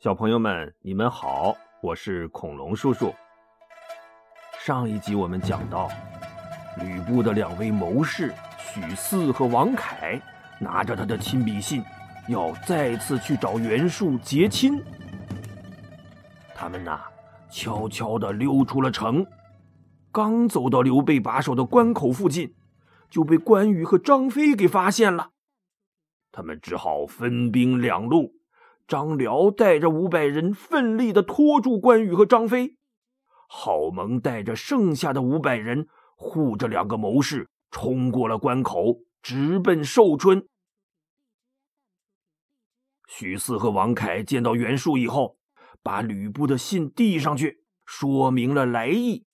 [0.00, 3.14] 小朋友们，你们好，我是恐龙叔叔。
[4.64, 5.90] 上一集我们讲到，
[6.80, 10.18] 吕布的两位谋士许四和王凯
[10.58, 11.84] 拿着他的亲笔信，
[12.28, 14.82] 要再次去找袁术结亲。
[16.54, 17.02] 他们呐，
[17.50, 19.26] 悄悄地溜出了城，
[20.10, 22.54] 刚走到刘备把守的关口附近，
[23.10, 25.32] 就被关羽和张飞给发现了。
[26.32, 28.39] 他们只好分兵两路，
[28.90, 32.76] 张辽带着五百人奋力的拖住关羽和张飞。
[33.48, 35.86] 郝萌带着剩下的五百人，
[36.16, 40.48] 护着两个谋士，冲过了关口，直奔寿春。
[43.06, 45.38] 许四和王凯见到袁术以后，
[45.84, 49.24] 把吕布的信递上去，说明了来意。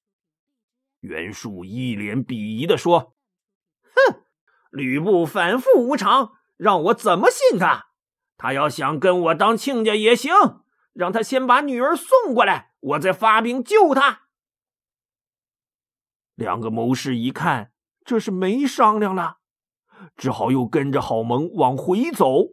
[1.01, 3.17] 袁术一脸鄙夷的说
[4.11, 4.21] ：“哼，
[4.69, 7.87] 吕布反复无常，让我怎么信他？
[8.37, 10.33] 他要想跟我当亲家也行，
[10.93, 14.29] 让他先把女儿送过来。”我再发兵救他。
[16.37, 17.73] 两个谋士一看，
[18.05, 19.39] 这是没商量了，
[20.17, 22.51] 只好又跟着郝萌往回走。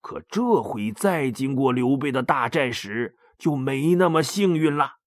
[0.00, 5.00] 可这回再经过刘备的大寨时，就没那么幸运了。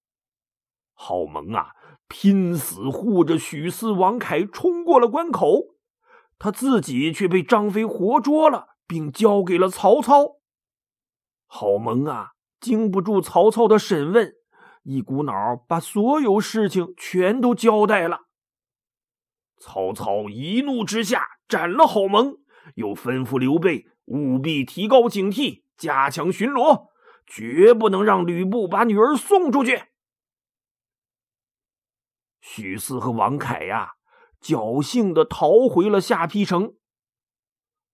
[0.92, 1.72] 郝萌啊，
[2.06, 5.74] 拼死护着许四、王凯冲过了关口，
[6.38, 10.38] 他自己却被张飞活捉了，并交给了曹操。
[11.46, 12.32] 郝萌啊！
[12.60, 14.36] 经不住曹操的审问，
[14.84, 15.32] 一股脑
[15.68, 18.22] 把所有事情全都交代了。
[19.58, 22.38] 曹操一怒之下斩了郝萌，
[22.76, 26.88] 又吩咐刘备务必提高警惕，加强巡逻，
[27.26, 29.82] 绝不能让吕布把女儿送出去。
[32.40, 33.92] 许四和王凯呀，
[34.40, 36.74] 侥幸的逃回了下邳城。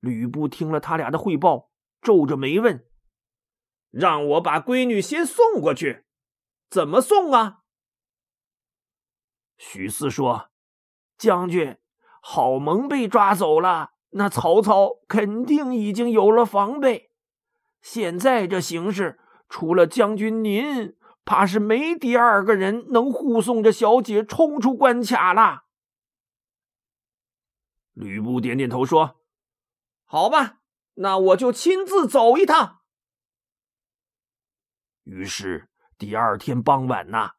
[0.01, 1.71] 吕布听了他俩的汇报，
[2.03, 2.87] 皱着眉问。
[3.91, 6.05] 让我把闺女先送过去，
[6.69, 7.61] 怎么送啊？
[9.59, 10.51] 许四说
[11.19, 11.77] ：“将军，
[12.23, 17.11] 郝萌被抓走了，那曹操肯定已经有了防备。
[17.83, 25.65] 现在这形势，除了将军您，怕是没第二个人能护送着小姐冲出关卡了。”
[27.93, 29.20] 吕布点点头说
[30.13, 30.57] ：“好吧，
[30.95, 32.81] 那我就亲自走一趟。”
[35.07, 37.35] 于是第二天傍晚呐，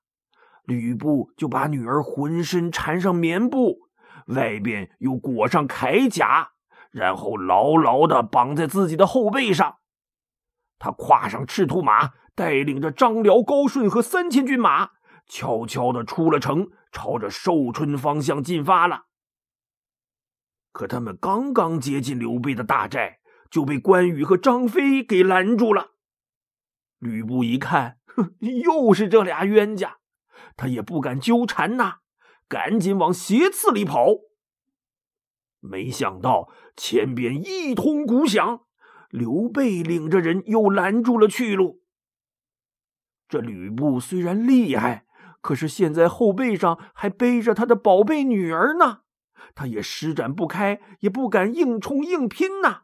[0.64, 3.90] 吕布就把女儿浑身缠上棉布，
[4.28, 6.52] 外边又裹上铠甲，
[6.92, 9.80] 然后牢牢的绑在自己的后背上。
[10.80, 14.92] 他跨上赤兔马，带领着张辽、高顺和三千军马，
[15.28, 19.08] 悄悄的出了城，朝着寿春方向进发了。
[20.72, 25.92] 可他们刚刚接近刘备的大寨，就被关羽和张飞给拦住了。
[27.00, 29.98] 吕布一看，哼，又是这俩冤家，
[30.56, 31.98] 他也不敢纠缠呐，
[32.48, 34.08] 赶紧往斜刺里跑。
[35.60, 38.62] 没想到前边一通鼓响，
[39.10, 41.82] 刘备领着人又拦住了去路。
[43.28, 45.06] 这吕布虽然厉害，
[45.42, 49.02] 可是现在后背上还背着他的宝贝女儿呢，
[49.56, 52.84] 他也施展不开，也不敢硬冲硬拼呐。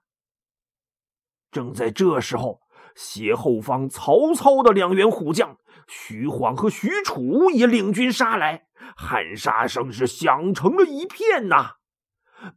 [1.52, 2.62] 正在这时候。
[2.96, 5.58] 斜后方，曹操的两员虎将
[5.88, 11.74] 徐晃和许褚也领军杀来，喊杀声是响成了一片呐！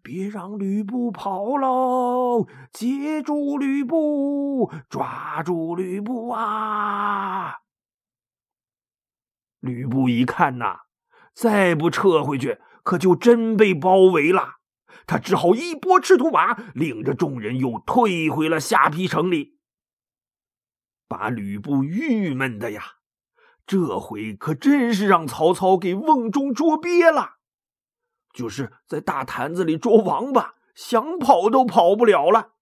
[0.03, 2.47] 别让吕布跑喽！
[2.73, 7.59] 接住吕布，抓住吕布啊！
[9.61, 10.85] 吕布一看呐，
[11.35, 12.59] 再不撤回去，
[12.91, 14.57] 可就真被包围了。
[15.07, 19.61] 他只好一波赤兔马，领着众人又退回了下邳城里。
[21.07, 22.95] 把吕布郁闷的呀，
[23.65, 27.37] 这回可真是让曹操给瓮中捉鳖了，
[28.33, 32.55] 就是在大坛子里捉王八，想跑都跑不了了。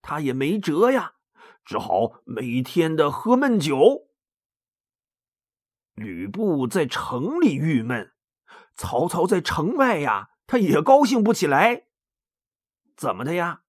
[0.00, 1.16] 他也没辙呀，
[1.62, 4.08] 只好每天的喝闷酒。
[5.94, 8.13] 吕布在城里郁闷，
[8.76, 11.84] 曹操在城外呀，他也高兴不起来。
[12.96, 13.62] 怎么的呀？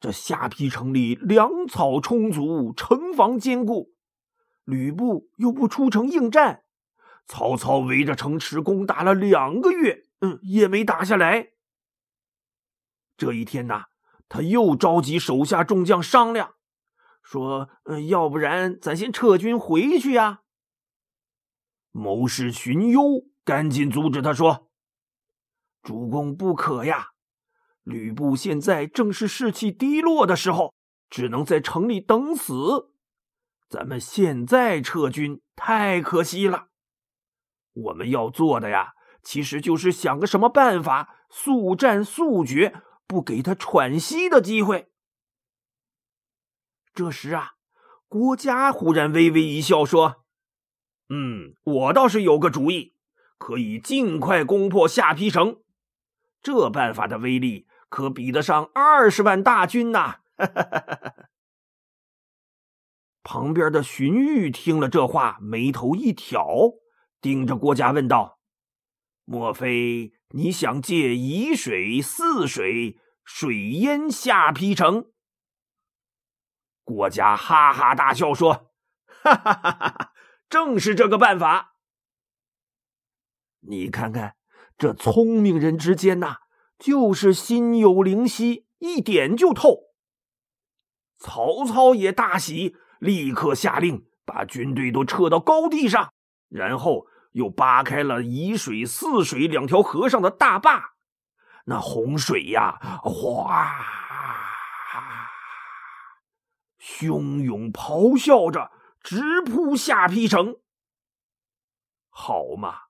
[0.00, 3.94] 这下邳城里粮草充足，城防坚固，
[4.64, 6.64] 吕布又不出城应战，
[7.24, 11.52] 曹操围着城池攻打了两个月，嗯，也没打下来。
[13.16, 13.86] 这一天呐，
[14.28, 16.54] 他又召集手下众将商量，
[17.22, 20.42] 说：“嗯，要不然咱先撤军回去呀。”
[21.92, 24.68] 谋士荀攸赶紧阻止他说
[25.82, 27.10] ：“主公不可呀。”
[27.84, 30.72] 吕布现在正是士气低落的时候，
[31.10, 32.90] 只能在城里等死。
[33.68, 36.68] 咱们现在撤军太可惜了。
[37.74, 44.90] 我们要做的呀，其实就是想个什么办法，速战速决，不给他喘息的机会。
[46.94, 47.54] 这时啊，
[48.08, 50.24] 郭嘉忽然微微一笑，说
[51.10, 52.93] ：“嗯，我倒是有个主意，
[53.44, 55.58] 可以尽快攻破下邳城。
[56.40, 60.20] 这办法的威力可比得上二十万大军呐！”
[63.22, 66.46] 旁边的荀彧听了这话，眉头一挑，
[67.20, 68.38] 盯着郭嘉问道
[69.26, 75.10] ：“莫非你想借沂水泗水水淹下邳城？”
[76.82, 78.72] 郭嘉哈哈大笑说
[79.04, 80.12] ：“哈哈哈哈
[80.48, 81.73] 正是这个办法。
[83.68, 84.36] 你看看
[84.76, 86.38] 这聪明人之间呐，
[86.78, 89.94] 就是心有灵犀，一点就透。”
[91.18, 92.76] 曹操也大喜。
[93.00, 96.14] 立刻下令把军队都撤到高地上，
[96.48, 100.94] 然后又扒开了沂水、泗水两条河上的大坝，
[101.66, 103.70] 那洪水呀，哗，
[106.80, 108.72] 汹涌咆哮着
[109.02, 110.56] 直扑下邳城。
[112.08, 112.83] 好嘛，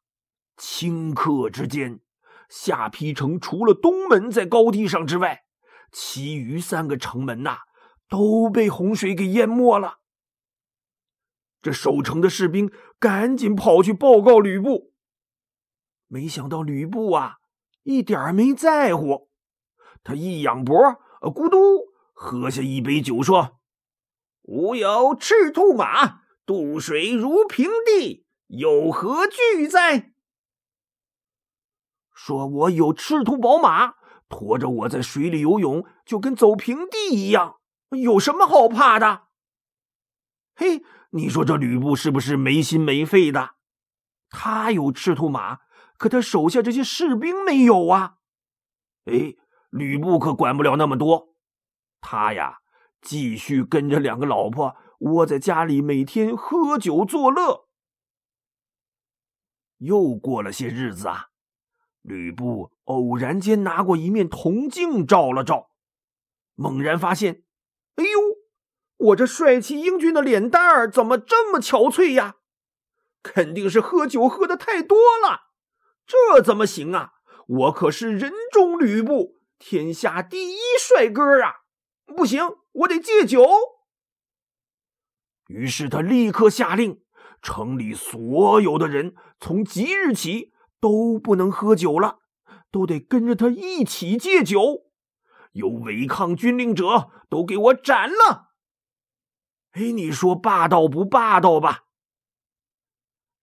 [0.56, 2.00] 顷刻之间，
[2.48, 5.44] 下邳城除了东门在高地上之外，
[5.90, 7.58] 其余三个城门呐，
[8.08, 9.98] 都被洪水给淹没了。
[11.62, 14.92] 这守城的士兵赶紧跑去报告吕布，
[16.08, 17.38] 没想到吕布啊，
[17.82, 19.30] 一点没在乎。
[20.02, 20.76] 他一仰脖，
[21.22, 21.58] 呃咕嘟
[22.12, 23.58] 喝下一杯酒，说
[24.42, 30.12] ：“吾有赤兔马，渡水如平地，有何惧哉？”
[32.14, 33.94] 说：“我有赤兔宝马，
[34.28, 37.58] 驮着我在水里游泳，就跟走平地一样，
[37.90, 39.24] 有什么好怕的？”
[40.56, 40.82] 嘿。
[41.16, 43.50] 你说这吕布是不是没心没肺的？
[44.30, 45.60] 他有赤兔马，
[45.96, 48.16] 可他手下这些士兵没有啊！
[49.04, 49.36] 哎，
[49.70, 51.36] 吕布可管不了那么多，
[52.00, 52.58] 他呀，
[53.00, 57.68] 继续跟着两个老婆窝在家里，每天喝酒作乐。
[59.78, 61.26] 又过了些日子啊，
[62.04, 65.70] 吕布偶然间拿过一面铜镜照了照，
[66.54, 67.42] 猛然发现，
[67.96, 68.20] 哎呦！
[68.96, 72.36] 我这帅气英俊的脸蛋儿怎么这么憔悴呀？
[73.22, 75.50] 肯定是喝酒喝的太多了。
[76.06, 77.14] 这怎么行啊？
[77.46, 81.62] 我可是人中吕布，天下第一帅哥啊！
[82.06, 82.40] 不行，
[82.72, 83.44] 我得戒酒。
[85.48, 87.02] 于是他立刻下令，
[87.42, 90.53] 城里所有的人从即日起
[90.84, 92.18] 都不能喝酒了，
[92.70, 94.82] 都得跟着他一起戒酒。
[95.52, 98.50] 有违抗军令者，都给我斩了。
[99.70, 101.84] 哎，你说霸道不霸道吧？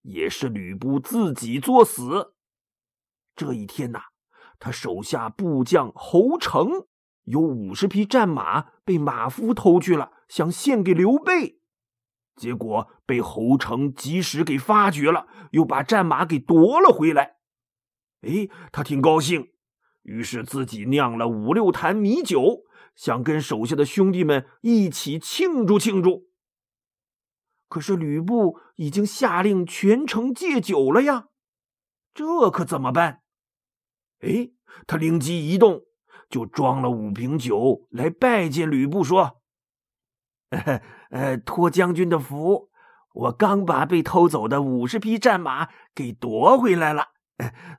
[0.04, 2.36] 也是吕布自己作死。
[3.36, 4.02] 这一天呐，
[4.60, 6.86] 他手下部将侯成
[7.24, 11.60] 有五十匹战马被马夫偷去了，想献给刘备，
[12.36, 17.38] 结果被侯成及时给发觉了，又把战马给夺了回来。
[18.22, 19.50] 哎，他挺高兴，
[20.04, 22.64] 于是自己酿了五六坛米酒。
[22.94, 26.28] 想跟手下的兄弟们一起庆祝庆祝，
[27.70, 31.30] 可是吕布已经下令全城戒酒了呀，
[32.14, 33.22] 这可怎么办？
[34.20, 34.52] 哎，
[34.86, 35.84] 他灵机一动，
[36.30, 39.41] 就装了五瓶酒来拜见吕布，说
[41.10, 42.70] ：“呃，托将军的福，
[43.14, 47.08] 我刚把被偷走的五十匹战马给夺回来了，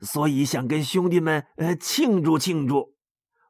[0.01, 2.97] 所以想跟兄弟们呃庆祝庆祝。”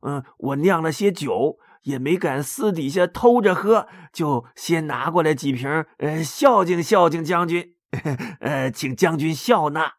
[0.05, 7.77] 嗯，我酿了些酒，也没敢私底下偷着喝，就先拿过来几瓶，呃，孝敬孝敬将军，
[8.41, 9.95] 呃，请将军笑纳。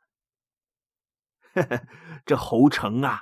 [2.25, 3.21] 这侯成啊，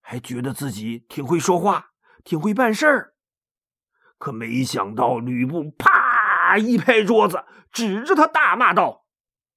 [0.00, 1.90] 还觉得自己挺会说话，
[2.24, 3.14] 挺会办事儿，
[4.18, 9.06] 可没想到吕布啪一拍桌子，指着他大骂道：“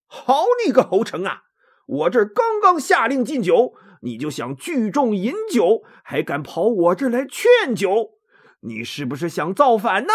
[0.08, 1.44] 好你个侯成啊！
[1.86, 8.14] 我这刚刚下令禁酒。”你就想聚众饮酒，还敢跑我这来劝酒？
[8.62, 10.14] 你是不是想造反呢？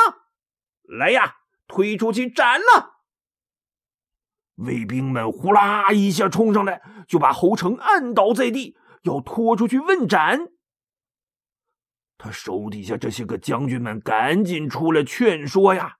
[0.83, 1.37] 来呀，
[1.69, 2.97] 推出去斩了！
[4.57, 10.49] 卫兵们呼啦一下冲上来，就把侯成按倒在地，要拖出去问斩。
[12.19, 15.97] 他手底下这些个将军们赶紧出来劝说呀，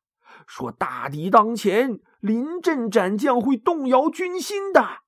[0.47, 5.01] 说大敌当前，临阵斩将会动摇军心的。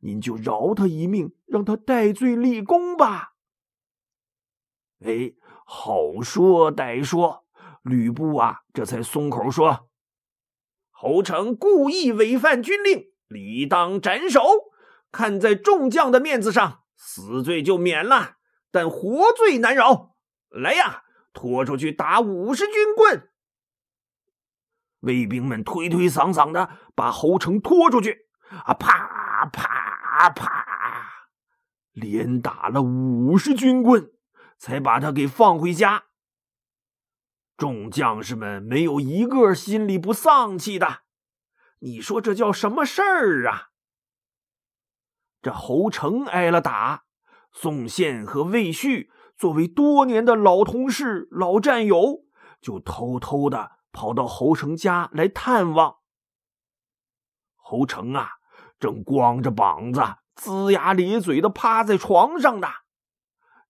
[0.00, 3.32] 您就饶他一命，让他戴罪立功吧。
[5.04, 5.32] 哎，
[5.64, 7.44] 好说歹说，
[7.82, 9.88] 吕布啊，这才松口说
[10.92, 14.40] ：“侯成故意违反军令，理当斩首。
[15.10, 18.36] 看在众将的面子上，死罪就免了，
[18.70, 20.11] 但活罪难饶。
[20.52, 23.30] 来呀，拖出去打五十军棍！”
[25.00, 28.28] 卫兵们推推搡搡的把侯成拖出去，
[28.64, 31.28] 啊，啪啪啪，
[31.92, 34.12] 连打了五十军棍，
[34.58, 36.04] 才把他给放回家。
[37.56, 41.00] 众将士们没有一个心里不丧气的，
[41.80, 43.70] 你说这叫什么事儿啊？
[45.40, 47.04] 这侯成挨了打，
[47.50, 49.10] 宋宪和魏续
[49.42, 52.20] 作为多年的老同事、老战友，
[52.60, 53.72] 就偷偷的。
[53.90, 55.96] 跑到侯成家来探望。
[57.56, 58.28] 侯成啊，
[58.78, 60.00] 正光着膀子、
[60.36, 62.68] 龇牙咧嘴的趴在床上呢。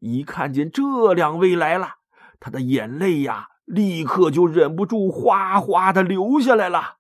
[0.01, 1.95] 一看见这两位来了，
[2.39, 6.99] 他的眼泪呀，立刻就忍不住哗哗的流下来了。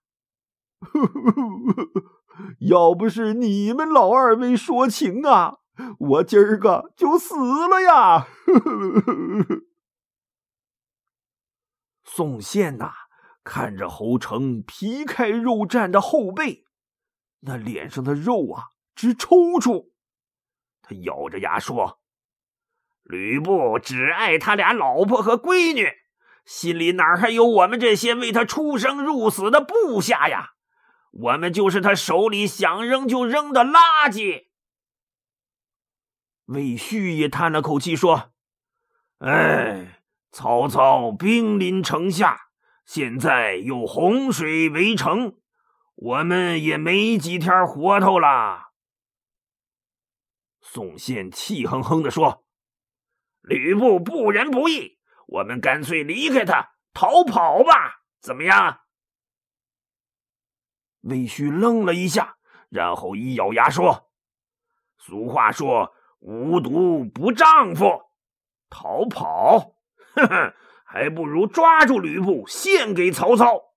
[2.60, 5.58] 要不是你们老二位说情啊，
[5.98, 7.34] 我今儿个就死
[7.68, 8.26] 了呀！
[12.04, 12.92] 宋宪呐。
[13.44, 16.64] 看着侯成皮开肉绽的后背，
[17.40, 19.88] 那脸上的肉啊直抽搐。
[20.80, 21.98] 他咬着牙说
[23.02, 25.88] ：“吕布只爱他俩老婆和闺女，
[26.44, 30.50] 心里哪还有我们这些为他出生入死的部下呀？
[31.10, 34.44] 我们就是他手里想扔就扔的垃圾。”
[36.52, 38.32] 魏续也叹了口气说
[39.18, 42.48] ：“哎，曹操兵临城下。”
[42.84, 45.38] 现在有洪水围城，
[45.94, 48.72] 我们也没几天活头了。
[50.60, 52.44] 宋宪气哼哼的说
[53.40, 58.80] ：“吕布不仁不义，我们干脆离开他，逃跑吧，怎么样？”
[61.02, 62.36] 魏续愣了一下，
[62.68, 64.10] 然后一咬牙说
[64.98, 67.84] ：“俗话说，无毒不丈夫，
[68.70, 69.74] 逃跑，
[70.14, 73.72] 哼哼。”还不如抓住吕布献给曹操。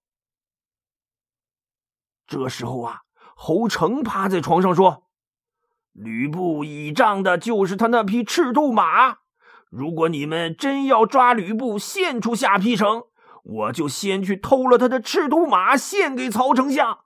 [2.28, 3.04] 这时候啊，
[3.38, 5.08] 侯成趴在床上说
[5.94, 9.20] ：“吕布倚仗的就是他那匹赤兔马。
[9.70, 13.06] 如果你们真要抓吕布献出下邳城，
[13.44, 17.06] 我就先去偷了他的赤兔马献给曹丞相。”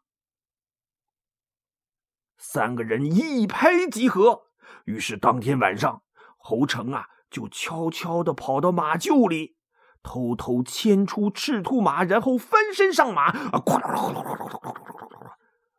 [2.35, 4.48] 三个人一拍即合，
[4.89, 6.01] 于是当天晚上，
[6.35, 9.55] 侯成啊就悄悄的跑到马厩里。
[10.01, 13.61] 偷偷牵出赤兔马，然后翻身上马，啊，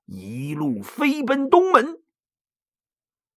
[0.04, 2.02] 一路飞奔东门。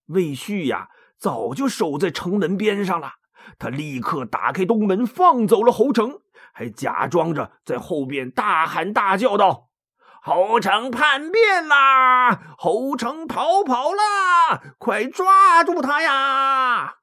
[0.07, 3.13] 魏续呀，早就守在城门边上了。
[3.57, 6.19] 他立刻打开东门，放走了侯成，
[6.53, 9.69] 还假装着在后边大喊大叫道
[10.25, 12.55] ：“侯成叛变啦！
[12.57, 14.73] 侯成逃跑啦！
[14.77, 16.99] 快抓住他呀！”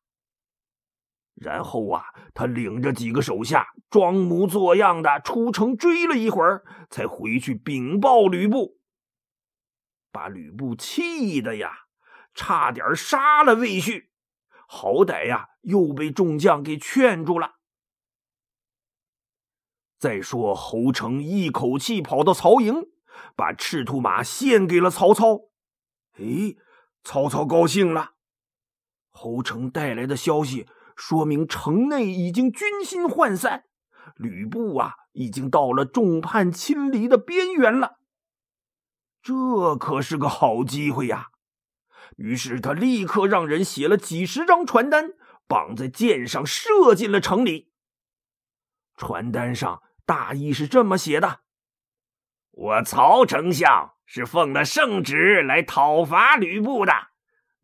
[1.36, 8.78] 然后啊，他领着几个手下，装模作样的出城追了一会儿，才回去禀报吕布，
[10.10, 11.72] 把吕布气的呀，
[12.32, 14.12] 差点杀了魏续。
[14.66, 17.56] 好歹呀，又被众将给劝住了。
[19.98, 22.86] 再说侯成一口气跑到曹营，
[23.36, 25.48] 把赤兔马献给了曹操。
[26.18, 26.56] 哎，
[27.02, 28.12] 曹操高兴了，
[29.10, 30.66] 侯成带来的消息。
[30.96, 33.64] 说明城内已经军心涣散，
[34.16, 38.00] 吕布啊，已经到了众叛亲离的边缘了。
[39.22, 41.28] 这可是个好机会呀！
[42.16, 45.14] 于是他立刻让人写了几十张传单，
[45.46, 47.70] 绑在箭上，射进了城里。
[48.96, 51.40] 传单上大意是这么写的
[52.60, 56.92] ：“我曹丞相是奉了圣旨来讨伐吕布的。”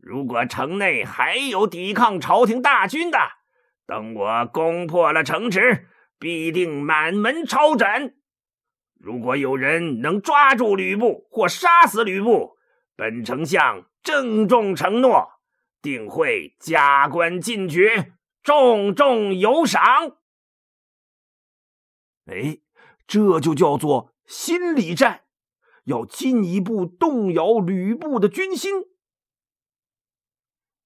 [0.00, 3.19] 如果城内还有抵抗朝廷大军的，
[3.87, 5.88] 等我攻破了城池，
[6.19, 8.15] 必定满门抄斩。
[8.99, 12.57] 如果有人能抓住吕布或杀死吕布，
[12.97, 15.29] 本丞相郑重承诺，
[15.83, 19.83] 定会加官进爵，重重有赏。
[22.26, 22.59] 哎，
[23.07, 25.23] 这就叫做心理战，
[25.85, 28.73] 要进一步动摇吕布的军心。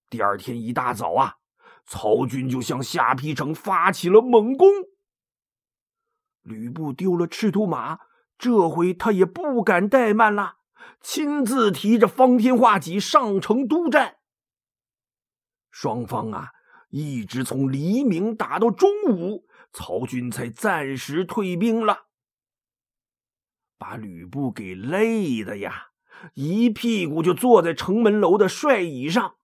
[0.09, 1.37] 第二天一大早啊，
[1.87, 4.68] 曹军就向下邳城发起了猛攻。
[6.42, 7.99] 吕布丢了赤兔马，
[8.37, 10.56] 这回他也不敢怠慢了，
[11.00, 14.16] 亲自提着方天画戟上城督战。
[15.70, 16.50] 双方啊，
[16.88, 22.10] 一直从黎明打到中午，曹军才暂时退兵了。
[23.80, 25.87] 把吕布给累的呀，
[26.34, 29.37] 一屁股就坐在城门楼的帅椅上。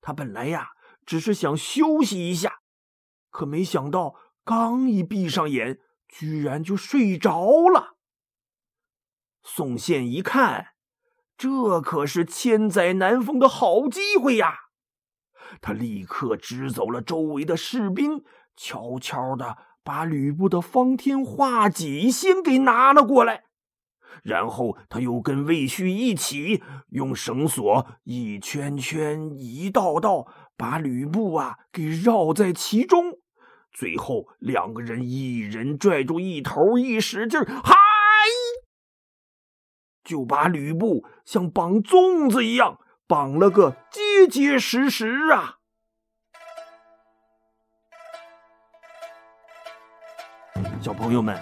[0.00, 0.70] 他本来呀，
[1.06, 2.58] 只是想休息一下，
[3.30, 5.78] 可没想到刚一闭上眼，
[6.08, 7.94] 居然就睡着了。
[9.44, 10.74] 宋宪一看，
[11.36, 14.56] 这可是千载难逢的好机会呀！
[15.60, 18.24] 他立刻支走了周围的士兵，
[18.56, 23.44] 悄悄的把吕布的方天画戟先给拿了过来，
[24.22, 30.26] 然后他又跟魏续一起用绳索一圈圈、一道道
[30.56, 33.18] 把吕布啊给绕在其中，
[33.70, 37.76] 最后两个人一人拽住一头，一使劲，嗨，
[40.02, 42.78] 就把吕布像绑粽子一样。
[43.06, 45.58] 绑了个结结实实啊！
[50.84, 51.34] 小朋友们，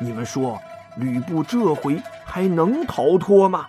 [0.00, 0.58] 你们说
[0.96, 3.66] 吕布这回还能逃脱吗？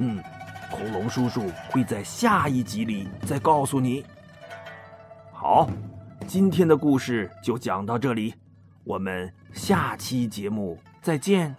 [0.00, 0.22] 嗯，
[0.70, 4.04] 恐龙叔叔会在下一集里再告诉你。
[5.32, 5.66] 好，
[6.26, 8.34] 今天的故事就讲到这里，
[8.84, 11.56] 我们下期节目再见。